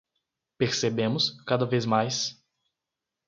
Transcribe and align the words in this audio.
Percebemos, 0.57 1.29
cada 1.45 1.63
vez 1.63 1.85
mais 1.85 2.35